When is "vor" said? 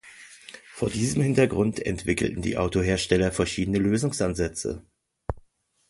0.73-0.89